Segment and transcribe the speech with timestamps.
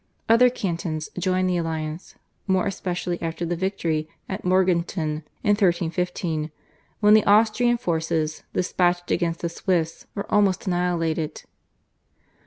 [0.27, 2.15] Other cantons joined the alliance,
[2.47, 6.49] more especially after the victory at Morgarten in 1315,
[7.01, 11.43] when the Austrian forces despatched against the Swiss were almost annihilated.